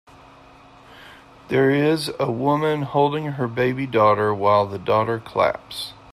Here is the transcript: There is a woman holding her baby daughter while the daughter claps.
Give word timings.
There 1.49 1.69
is 1.69 2.11
a 2.19 2.31
woman 2.31 2.81
holding 2.81 3.33
her 3.33 3.47
baby 3.47 3.85
daughter 3.85 4.33
while 4.33 4.65
the 4.65 4.79
daughter 4.79 5.19
claps. 5.19 5.93